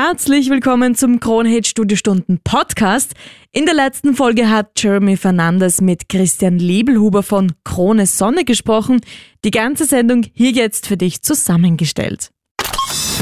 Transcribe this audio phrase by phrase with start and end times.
[0.00, 3.14] Herzlich willkommen zum Kronhit Studiostunden Podcast.
[3.50, 9.00] In der letzten Folge hat Jeremy Fernandes mit Christian Lebelhuber von Krone Sonne gesprochen.
[9.44, 12.30] Die ganze Sendung hier jetzt für dich zusammengestellt.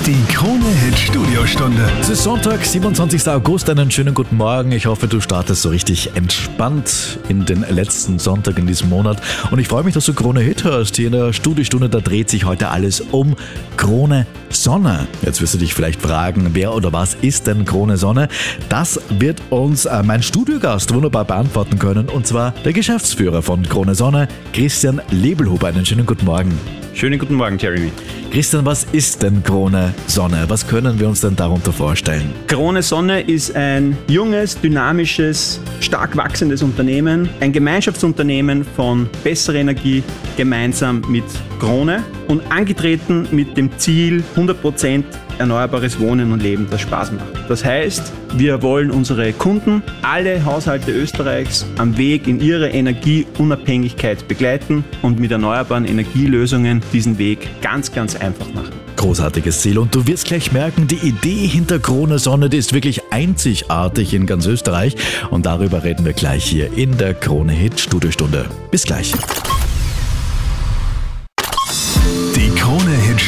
[0.05, 1.89] Die Krone-Hit Studiostunde.
[2.01, 3.29] Es ist Sonntag, 27.
[3.29, 3.71] August.
[3.71, 4.73] Einen schönen guten Morgen.
[4.73, 9.21] Ich hoffe, du startest so richtig entspannt in den letzten Sonntag in diesem Monat.
[9.51, 10.97] Und ich freue mich, dass du Krone Hit hörst.
[10.97, 13.37] Hier in der Studiostunde, da dreht sich heute alles um
[13.77, 15.07] Krone Sonne.
[15.23, 18.29] Jetzt wirst du dich vielleicht fragen, wer oder was ist denn Krone Sonne?
[18.69, 22.09] Das wird uns äh, mein Studiogast wunderbar beantworten können.
[22.09, 25.69] Und zwar der Geschäftsführer von Krone Sonne, Christian Lebelhuber.
[25.69, 26.86] Einen schönen guten Morgen.
[26.97, 27.93] Schönen guten Morgen, Jeremy.
[28.31, 30.47] Christian, was ist denn Krone Sonne?
[30.49, 32.33] Was können wir uns denn darunter vorstellen?
[32.47, 40.03] Krone Sonne ist ein junges, dynamisches, stark wachsendes Unternehmen, ein Gemeinschaftsunternehmen von bessere Energie
[40.39, 41.25] gemeinsam mit
[41.61, 45.05] Krone und angetreten mit dem Ziel 100%
[45.39, 47.27] erneuerbares Wohnen und Leben, das Spaß macht.
[47.49, 54.85] Das heißt, wir wollen unsere Kunden, alle Haushalte Österreichs am Weg in ihre Energieunabhängigkeit begleiten
[55.03, 58.73] und mit erneuerbaren Energielösungen diesen Weg ganz, ganz einfach machen.
[58.97, 63.03] Großartiges Ziel und du wirst gleich merken, die Idee hinter Krone Sonne, die ist wirklich
[63.11, 64.97] einzigartig in ganz Österreich
[65.31, 68.47] und darüber reden wir gleich hier in der Krone Hit Studiostunde.
[68.71, 69.13] Bis gleich.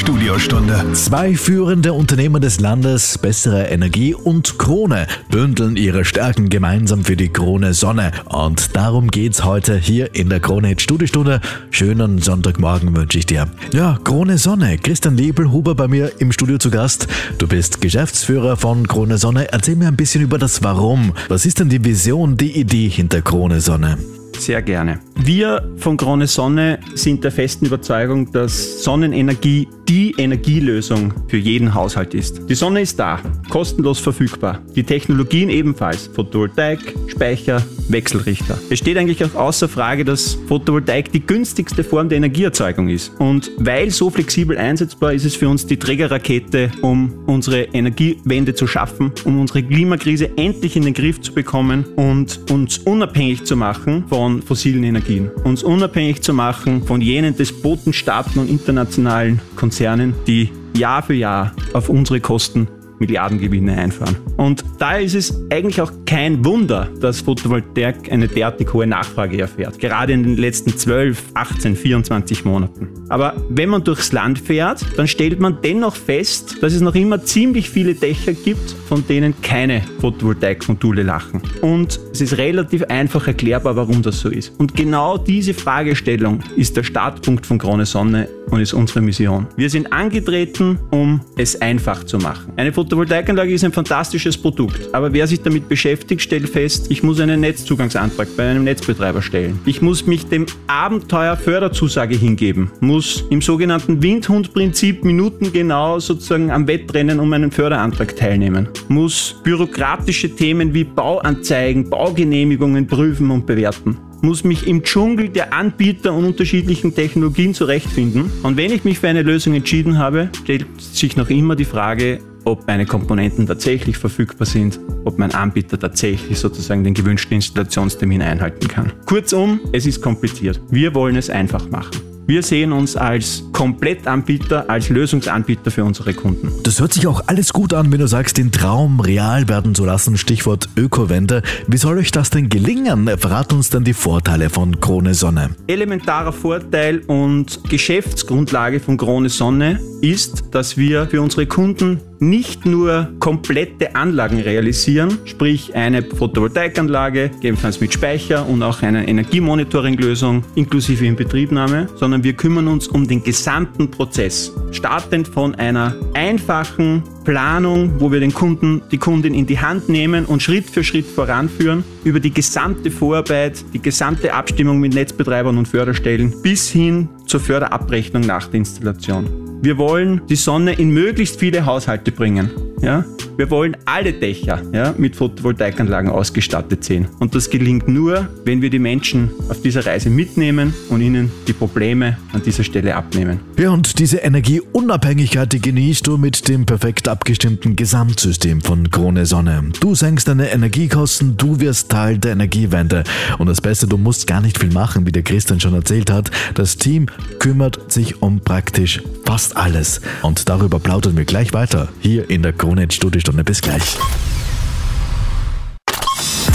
[0.09, 0.95] Studiostunde.
[0.95, 7.29] Zwei führende Unternehmen des Landes, Bessere Energie und Krone, bündeln ihre Stärken gemeinsam für die
[7.29, 8.13] Krone Sonne.
[8.25, 11.43] Und darum geht's heute hier in der Krone Studiostunde.
[11.71, 13.49] Schönen Sonntagmorgen wünsche ich dir.
[13.75, 14.79] Ja, Krone Sonne.
[14.79, 17.07] Christian Lebelhuber bei mir im Studio zu Gast.
[17.37, 19.53] Du bist Geschäftsführer von Krone Sonne.
[19.53, 21.13] Erzähl mir ein bisschen über das Warum.
[21.29, 23.99] Was ist denn die Vision, die Idee hinter Krone Sonne?
[24.39, 25.01] Sehr gerne.
[25.17, 32.15] Wir von Krone Sonne sind der festen Überzeugung, dass Sonnenenergie die Energielösung für jeden Haushalt
[32.15, 32.49] ist.
[32.49, 34.61] Die Sonne ist da, kostenlos verfügbar.
[34.77, 36.07] Die Technologien ebenfalls.
[36.15, 36.79] Photovoltaik,
[37.09, 38.59] Speicher, Wechselrichter.
[38.71, 43.13] Es steht eigentlich auch außer Frage, dass Photovoltaik die günstigste Form der Energieerzeugung ist.
[43.19, 48.67] Und weil so flexibel einsetzbar ist es für uns die Trägerrakete, um unsere Energiewende zu
[48.67, 54.05] schaffen, um unsere Klimakrise endlich in den Griff zu bekommen und uns unabhängig zu machen
[54.09, 55.31] von fossilen Energien.
[55.45, 61.53] Uns unabhängig zu machen von jenen Despotenstaaten und internationalen Konzernen Konzernen, die Jahr für Jahr
[61.73, 64.17] auf unsere Kosten Milliardengewinne einfahren.
[64.37, 69.79] Und da ist es eigentlich auch kein Wunder, dass Photovoltaik eine derartig hohe Nachfrage erfährt.
[69.79, 72.89] Gerade in den letzten 12, 18, 24 Monaten.
[73.09, 77.23] Aber wenn man durchs Land fährt, dann stellt man dennoch fest, dass es noch immer
[77.25, 81.43] ziemlich viele Dächer gibt, von denen keine Photovoltaikmodule lachen.
[81.63, 84.53] Und es ist relativ einfach erklärbar, warum das so ist.
[84.59, 89.47] Und genau diese Fragestellung ist der Startpunkt von Krone Sonne und ist unsere Mission.
[89.57, 92.53] Wir sind angetreten, um es einfach zu machen.
[92.57, 97.21] Eine Photovoltaikanlage ist ein fantastisches Produkt, aber wer sich damit beschäftigt, stellt fest, ich muss
[97.21, 99.59] einen Netzzugangsantrag bei einem Netzbetreiber stellen.
[99.67, 107.21] Ich muss mich dem Abenteuer Förderzusage hingeben, muss im sogenannten Windhundprinzip minutengenau sozusagen am Wettrennen
[107.21, 114.67] um einen Förderantrag teilnehmen, muss bürokratische Themen wie Bauanzeigen, Baugenehmigungen prüfen und bewerten muss mich
[114.67, 118.29] im Dschungel der Anbieter und unterschiedlichen Technologien zurechtfinden.
[118.43, 122.19] Und wenn ich mich für eine Lösung entschieden habe, stellt sich noch immer die Frage,
[122.49, 128.67] ob meine Komponenten tatsächlich verfügbar sind, ob mein Anbieter tatsächlich sozusagen den gewünschten Installationstermin einhalten
[128.69, 128.93] kann.
[129.05, 130.61] Kurzum, es ist kompliziert.
[130.71, 132.09] Wir wollen es einfach machen.
[132.27, 136.53] Wir sehen uns als Komplettanbieter, als Lösungsanbieter für unsere Kunden.
[136.63, 139.87] Das hört sich auch alles gut an, wenn du sagst, den Traum real werden zu
[139.87, 140.19] lassen.
[140.19, 141.43] Stichwort Ökowende.
[141.69, 143.09] Wie soll euch das denn gelingen?
[143.17, 145.57] Verrat uns dann die Vorteile von Krone Sonne.
[145.69, 153.09] Elementarer Vorteil und Geschäftsgrundlage von Krone Sonne ist, dass wir für unsere Kunden nicht nur
[153.21, 161.89] komplette Anlagen realisieren, sprich eine Photovoltaikanlage, gegebenenfalls mit Speicher und auch eine Energiemonitoringlösung inklusive Inbetriebnahme,
[161.95, 164.53] sondern wir kümmern uns um den gesamten Prozess.
[164.73, 170.25] Startend von einer einfachen Planung, wo wir den Kunden, die Kundin in die Hand nehmen
[170.25, 175.69] und Schritt für Schritt voranführen, über die gesamte Vorarbeit, die gesamte Abstimmung mit Netzbetreibern und
[175.69, 179.48] Förderstellen bis hin zur Förderabrechnung nach der Installation.
[179.61, 182.51] Wir wollen die Sonne in möglichst viele Haushalte bringen.
[182.81, 183.05] Ja?
[183.39, 187.07] Wir wollen alle Dächer ja, mit Photovoltaikanlagen ausgestattet sehen.
[187.21, 191.53] Und das gelingt nur, wenn wir die Menschen auf dieser Reise mitnehmen und ihnen die
[191.53, 193.39] Probleme an dieser Stelle abnehmen.
[193.57, 199.71] Ja, und diese Energieunabhängigkeit, die genießt du mit dem perfekt abgestimmten Gesamtsystem von Krone Sonne.
[199.79, 203.05] Du senkst deine Energiekosten, du wirst Teil der Energiewende.
[203.39, 206.33] Und das Beste, du musst gar nicht viel machen, wie der Christian schon erzählt hat.
[206.55, 207.07] Das Team
[207.39, 210.01] kümmert sich um praktisch fast alles.
[210.23, 213.45] Und darüber plaudern wir gleich weiter hier in der Krone Studio Studiostunde.
[213.45, 213.99] Bis gleich.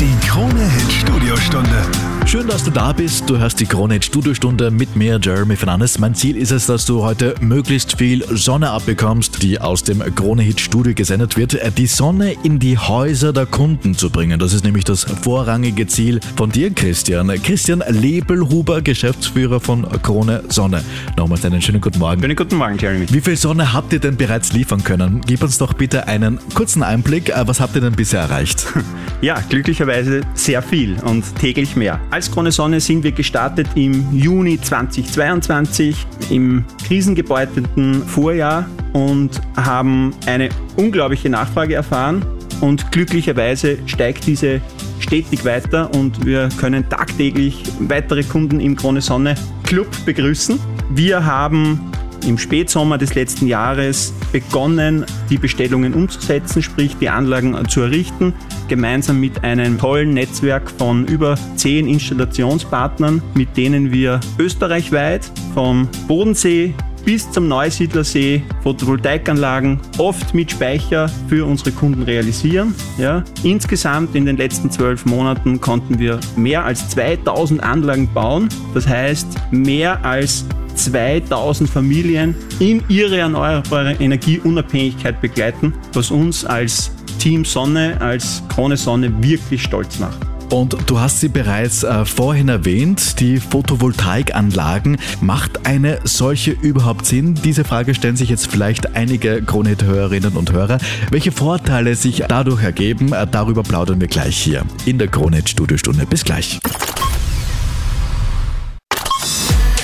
[0.03, 1.85] Die Krone Hit Studiostunde.
[2.25, 3.29] Schön, dass du da bist.
[3.29, 5.97] Du hörst die Krone Hit Studiostunde mit mir, Jeremy Fernandes.
[5.97, 10.41] Mein Ziel ist es, dass du heute möglichst viel Sonne abbekommst, die aus dem Krone
[10.41, 11.57] Hit Studio gesendet wird.
[11.77, 14.39] Die Sonne in die Häuser der Kunden zu bringen.
[14.39, 17.29] Das ist nämlich das vorrangige Ziel von dir, Christian.
[17.41, 20.83] Christian Lebelhuber, Geschäftsführer von Krone Sonne.
[21.15, 22.19] Nochmals einen schönen guten Morgen.
[22.19, 23.05] Schönen guten Morgen, Jeremy.
[23.09, 25.21] Wie viel Sonne habt ihr denn bereits liefern können?
[25.25, 27.31] Gib uns doch bitte einen kurzen Einblick.
[27.45, 28.65] Was habt ihr denn bisher erreicht?
[29.21, 29.92] Ja, glücklicherweise
[30.33, 31.99] sehr viel und täglich mehr.
[32.09, 40.49] Als Krone Sonne sind wir gestartet im Juni 2022 im krisengebeuteten Vorjahr und haben eine
[40.77, 42.25] unglaubliche Nachfrage erfahren
[42.61, 44.61] und glücklicherweise steigt diese
[44.99, 50.59] stetig weiter und wir können tagtäglich weitere Kunden im Krone Sonne Club begrüßen.
[50.89, 51.79] Wir haben
[52.25, 58.33] im Spätsommer des letzten Jahres begonnen, die Bestellungen umzusetzen, sprich die Anlagen zu errichten,
[58.73, 66.73] gemeinsam mit einem tollen Netzwerk von über zehn Installationspartnern, mit denen wir österreichweit vom Bodensee
[67.05, 72.73] bis zum Neusiedlersee Photovoltaikanlagen oft mit Speicher für unsere Kunden realisieren.
[72.97, 73.23] Ja.
[73.43, 78.49] Insgesamt in den letzten zwölf Monaten konnten wir mehr als 2000 Anlagen bauen.
[78.73, 86.91] Das heißt, mehr als 2000 Familien in ihre erneuerbare Energieunabhängigkeit begleiten, was uns als
[87.23, 90.17] Team Sonne, als Krone Sonne wirklich stolz macht.
[90.51, 94.97] Und du hast sie bereits äh, vorhin erwähnt, die Photovoltaikanlagen.
[95.21, 97.35] Macht eine solche überhaupt Sinn?
[97.35, 100.79] Diese Frage stellen sich jetzt vielleicht einige Kronet-Hörerinnen und Hörer.
[101.11, 106.05] Welche Vorteile sich dadurch ergeben, äh, darüber plaudern wir gleich hier in der Kronet-Studiostunde.
[106.05, 106.59] Bis gleich.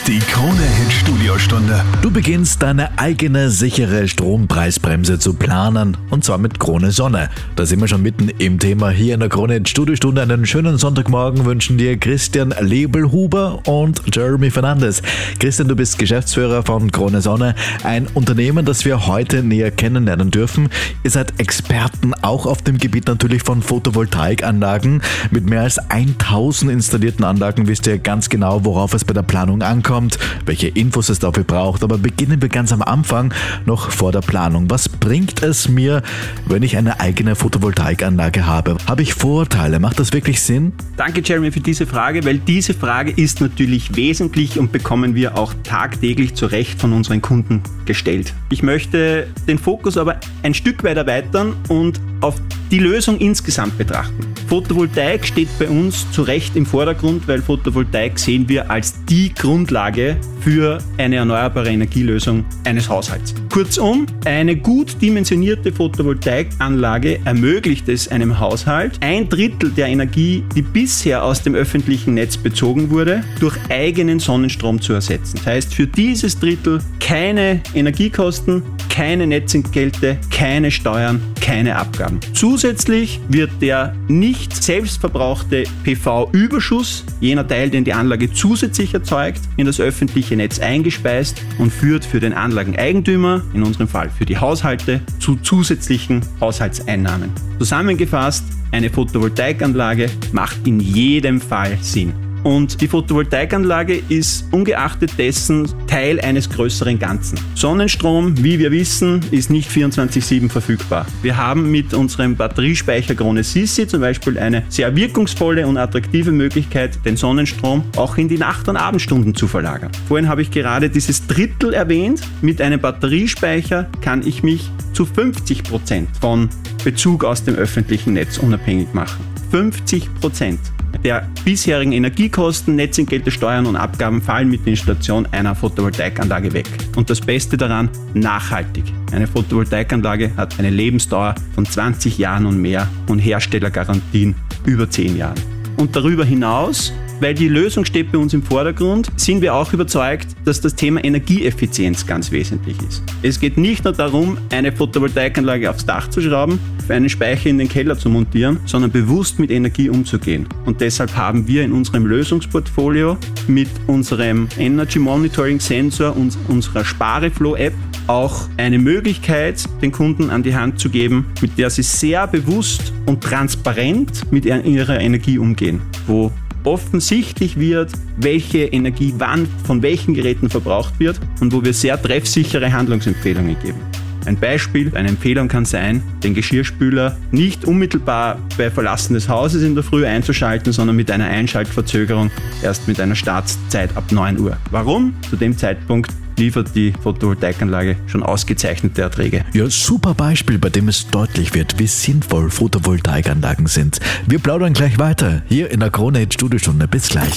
[0.09, 1.85] Die Krone Hit Studiostunde.
[2.01, 7.29] Du beginnst deine eigene sichere Strompreisbremse zu planen und zwar mit Krone Sonne.
[7.55, 10.23] Da sind wir schon mitten im Thema hier in der Krone Hit Studiostunde.
[10.23, 15.03] Einen schönen Sonntagmorgen wünschen dir Christian Lebelhuber und Jeremy Fernandes.
[15.37, 17.53] Christian, du bist Geschäftsführer von Krone Sonne,
[17.83, 20.69] ein Unternehmen, das wir heute näher kennenlernen dürfen.
[21.03, 25.03] Ihr seid Experten auch auf dem Gebiet natürlich von Photovoltaikanlagen.
[25.29, 29.61] Mit mehr als 1000 installierten Anlagen wisst ihr ganz genau, worauf es bei der Planung
[29.61, 31.83] ankommt kommt, welche Infos es dafür braucht.
[31.83, 33.33] Aber beginnen wir ganz am Anfang,
[33.65, 34.69] noch vor der Planung.
[34.69, 36.03] Was bringt es mir,
[36.45, 38.77] wenn ich eine eigene Photovoltaikanlage habe?
[38.87, 39.79] Habe ich Vorteile?
[39.79, 40.71] Macht das wirklich Sinn?
[40.95, 45.53] Danke, Jeremy, für diese Frage, weil diese Frage ist natürlich wesentlich und bekommen wir auch
[45.63, 48.33] tagtäglich zu Recht von unseren Kunden gestellt.
[48.51, 52.35] Ich möchte den Fokus aber ein Stück weit erweitern und auf
[52.71, 54.29] die Lösung insgesamt betrachten.
[54.47, 60.17] Photovoltaik steht bei uns zu Recht im Vordergrund, weil Photovoltaik sehen wir als die Grundlage
[60.41, 63.35] für eine erneuerbare Energielösung eines Haushalts.
[63.51, 71.23] Kurzum, eine gut dimensionierte Photovoltaikanlage ermöglicht es einem Haushalt, ein Drittel der Energie, die bisher
[71.23, 75.37] aus dem öffentlichen Netz bezogen wurde, durch eigenen Sonnenstrom zu ersetzen.
[75.37, 78.63] Das heißt, für dieses Drittel keine Energiekosten,
[78.99, 82.19] keine Netzentgelte, keine Steuern, keine Abgaben.
[82.33, 89.79] Zusätzlich wird der nicht selbstverbrauchte PV-Überschuss, jener Teil, den die Anlage zusätzlich erzeugt, in das
[89.79, 95.37] öffentliche Netz eingespeist und führt für den Anlageneigentümer, in unserem Fall für die Haushalte, zu
[95.37, 97.31] zusätzlichen Haushaltseinnahmen.
[97.57, 98.43] Zusammengefasst,
[98.73, 102.28] eine Photovoltaikanlage macht in jedem Fall Sinn.
[102.43, 107.39] Und die Photovoltaikanlage ist ungeachtet dessen Teil eines größeren Ganzen.
[107.55, 111.05] Sonnenstrom, wie wir wissen, ist nicht 24-7 verfügbar.
[111.21, 117.03] Wir haben mit unserem Batteriespeicher Krone Sissi zum Beispiel eine sehr wirkungsvolle und attraktive Möglichkeit,
[117.05, 119.91] den Sonnenstrom auch in die Nacht- und Abendstunden zu verlagern.
[120.07, 122.21] Vorhin habe ich gerade dieses Drittel erwähnt.
[122.41, 126.49] Mit einem Batteriespeicher kann ich mich zu 50 Prozent von
[126.83, 129.23] Bezug aus dem öffentlichen Netz unabhängig machen.
[129.51, 130.59] 50 Prozent
[131.03, 136.67] der bisherigen Energiekosten, Netzentgelte, Steuern und Abgaben fallen mit der Installation einer Photovoltaikanlage weg.
[136.95, 138.85] Und das Beste daran, nachhaltig.
[139.11, 145.39] Eine Photovoltaikanlage hat eine Lebensdauer von 20 Jahren und mehr und Herstellergarantien über 10 Jahren.
[145.77, 150.27] Und darüber hinaus weil die Lösung steht bei uns im Vordergrund, sind wir auch überzeugt,
[150.45, 153.03] dass das Thema Energieeffizienz ganz wesentlich ist.
[153.21, 156.59] Es geht nicht nur darum, eine Photovoltaikanlage aufs Dach zu schrauben,
[156.91, 160.47] einen Speicher in den Keller zu montieren, sondern bewusst mit Energie umzugehen.
[160.65, 163.17] Und deshalb haben wir in unserem Lösungsportfolio
[163.47, 167.73] mit unserem Energy Monitoring Sensor und unserer Spareflow App
[168.07, 172.91] auch eine Möglichkeit den Kunden an die Hand zu geben, mit der sie sehr bewusst
[173.05, 176.31] und transparent mit ihrer Energie umgehen, wo
[176.63, 182.71] offensichtlich wird, welche Energie wann von welchen Geräten verbraucht wird und wo wir sehr treffsichere
[182.71, 183.79] Handlungsempfehlungen geben.
[184.25, 189.75] Ein Beispiel, eine Empfehlung kann sein, den Geschirrspüler nicht unmittelbar bei Verlassen des Hauses in
[189.75, 194.57] der Früh einzuschalten, sondern mit einer Einschaltverzögerung erst mit einer Startzeit ab 9 Uhr.
[194.71, 195.13] Warum?
[195.29, 199.45] Zu dem Zeitpunkt liefert die Photovoltaikanlage schon ausgezeichnete Erträge.
[199.53, 203.99] Ja, super Beispiel, bei dem es deutlich wird, wie sinnvoll Photovoltaikanlagen sind.
[204.25, 206.87] Wir plaudern gleich weiter hier in der Krone Studiostunde.
[206.87, 207.33] Bis gleich.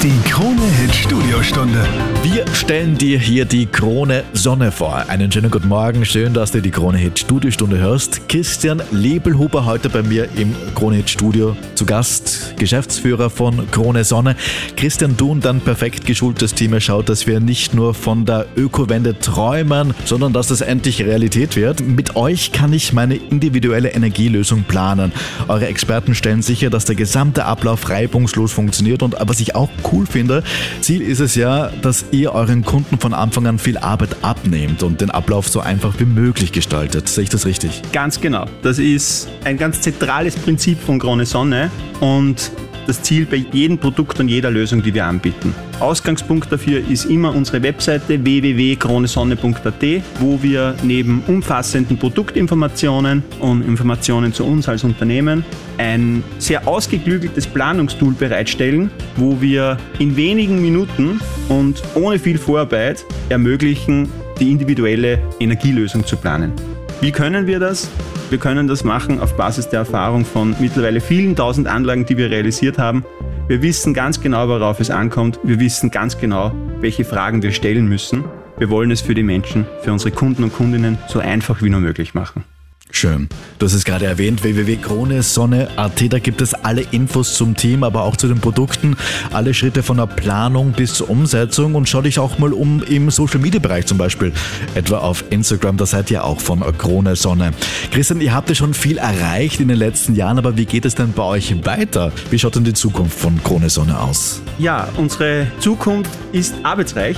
[0.00, 1.84] Die Krone Hit Studiostunde.
[2.22, 5.04] Wir stellen dir hier die Krone Sonne vor.
[5.08, 6.04] Einen schönen guten Morgen.
[6.04, 8.28] Schön, dass du die Krone Hit Studiostunde hörst.
[8.28, 14.36] Christian Lebelhuber heute bei mir im Krone Hit Studio zu Gast, Geschäftsführer von Krone Sonne.
[14.76, 19.18] Christian, du und dein perfekt geschultes Team schaut, dass wir nicht nur von der Ökowende
[19.18, 21.80] träumen, sondern dass das endlich Realität wird.
[21.80, 25.10] Mit euch kann ich meine individuelle Energielösung planen.
[25.48, 30.06] Eure Experten stellen sicher, dass der gesamte Ablauf reibungslos funktioniert und was ich auch cool
[30.06, 30.42] finde,
[30.80, 35.00] Ziel ist es ja, dass ihr euren Kunden von Anfang an viel Arbeit abnehmt und
[35.00, 37.08] den Ablauf so einfach wie möglich gestaltet.
[37.08, 37.82] Sehe ich das richtig?
[37.92, 38.46] Ganz genau.
[38.62, 42.50] Das ist ein ganz zentrales Prinzip von Krone Sonne und
[42.88, 45.54] das Ziel bei jedem Produkt und jeder Lösung, die wir anbieten.
[45.78, 54.44] Ausgangspunkt dafür ist immer unsere Webseite www.kronesonne.at, wo wir neben umfassenden Produktinformationen und Informationen zu
[54.44, 55.44] uns als Unternehmen
[55.76, 64.08] ein sehr ausgeklügeltes Planungstool bereitstellen, wo wir in wenigen Minuten und ohne viel Vorarbeit ermöglichen,
[64.40, 66.52] die individuelle Energielösung zu planen.
[67.00, 67.90] Wie können wir das?
[68.30, 72.30] Wir können das machen auf Basis der Erfahrung von mittlerweile vielen tausend Anlagen, die wir
[72.30, 73.06] realisiert haben.
[73.46, 75.40] Wir wissen ganz genau, worauf es ankommt.
[75.44, 78.24] Wir wissen ganz genau, welche Fragen wir stellen müssen.
[78.58, 81.80] Wir wollen es für die Menschen, für unsere Kunden und Kundinnen so einfach wie nur
[81.80, 82.44] möglich machen.
[82.90, 83.28] Schön.
[83.58, 88.16] Du hast es gerade erwähnt, www.kronesonne.at, da gibt es alle Infos zum Team, aber auch
[88.16, 88.96] zu den Produkten,
[89.32, 93.10] alle Schritte von der Planung bis zur Umsetzung und schau dich auch mal um im
[93.10, 94.32] Social Media Bereich zum Beispiel,
[94.74, 97.52] etwa auf Instagram, da seid ihr auch von Krone Sonne.
[97.90, 100.94] Christian, ihr habt ja schon viel erreicht in den letzten Jahren, aber wie geht es
[100.94, 102.12] denn bei euch weiter?
[102.30, 104.40] Wie schaut denn die Zukunft von Krone Sonne aus?
[104.58, 107.16] Ja, unsere Zukunft ist arbeitsreich.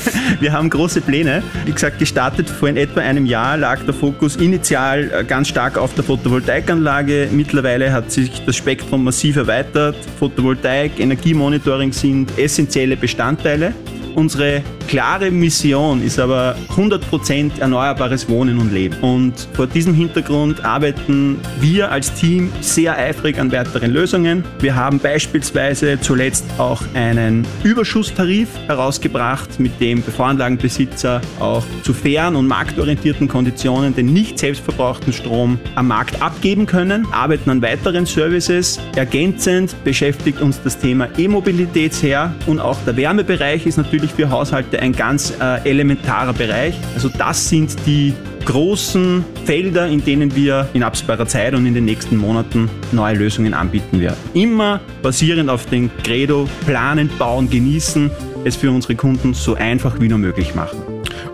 [0.40, 1.42] Wir haben große Pläne.
[1.64, 5.94] Wie gesagt, gestartet vor in etwa einem Jahr lag der Fokus initial ganz stark auf
[5.94, 7.28] der Photovoltaikanlage.
[7.30, 9.96] Mittlerweile hat sich das Spektrum massiv erweitert.
[10.18, 13.74] Photovoltaik, Energiemonitoring sind essentielle Bestandteile.
[14.14, 18.96] Unsere klare Mission ist aber 100% erneuerbares Wohnen und Leben.
[19.00, 24.44] Und vor diesem Hintergrund arbeiten wir als Team sehr eifrig an weiteren Lösungen.
[24.60, 32.46] Wir haben beispielsweise zuletzt auch einen Überschusstarif herausgebracht, mit dem Voranlagenbesitzer auch zu fairen und
[32.46, 38.78] marktorientierten Konditionen den nicht selbstverbrauchten Strom am Markt abgeben können, arbeiten an weiteren Services.
[38.96, 44.80] Ergänzend beschäftigt uns das Thema E-Mobilität sehr und auch der Wärmebereich ist natürlich für Haushalte
[44.80, 46.74] ein ganz äh, elementarer Bereich.
[46.94, 48.12] Also das sind die
[48.44, 53.54] großen Felder, in denen wir in absehbarer Zeit und in den nächsten Monaten neue Lösungen
[53.54, 54.16] anbieten werden.
[54.34, 58.10] Immer basierend auf den Credo planen, bauen, genießen,
[58.44, 60.91] es für unsere Kunden so einfach wie nur möglich machen.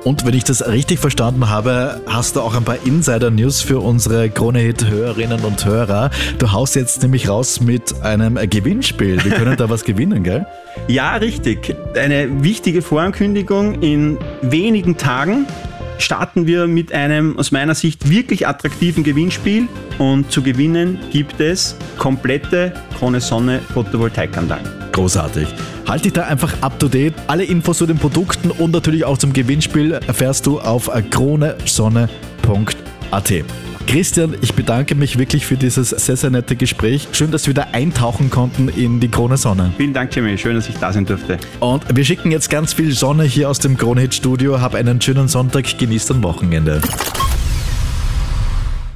[0.08, 4.30] Und wenn ich das richtig verstanden habe, hast du auch ein paar Insider-News für unsere
[4.30, 6.08] Krone-Hit-Hörerinnen und Hörer.
[6.38, 9.22] Du haust jetzt nämlich raus mit einem Gewinnspiel.
[9.22, 10.46] Wir können da was gewinnen, gell?
[10.88, 11.76] Ja, richtig.
[11.94, 13.82] Eine wichtige Vorankündigung.
[13.82, 15.44] In wenigen Tagen
[15.98, 19.68] starten wir mit einem aus meiner Sicht wirklich attraktiven Gewinnspiel.
[19.98, 24.66] Und zu gewinnen gibt es komplette Krone Sonne Photovoltaikanlagen.
[24.92, 25.48] Großartig.
[25.88, 27.14] Halt dich da einfach up to date.
[27.28, 32.08] Alle Infos zu den Produkten und natürlich auch zum Gewinnspiel erfährst du auf kronesonne.at.
[33.86, 37.08] Christian, ich bedanke mich wirklich für dieses sehr, sehr nette Gespräch.
[37.12, 39.72] Schön, dass wir da eintauchen konnten in die Krone Sonne.
[39.78, 40.36] Vielen Dank, Jimmy.
[40.36, 41.38] Schön, dass ich da sein durfte.
[41.58, 44.60] Und wir schicken jetzt ganz viel Sonne hier aus dem Krone Hit Studio.
[44.60, 45.78] Hab einen schönen Sonntag.
[45.78, 46.82] Genießt ein Wochenende.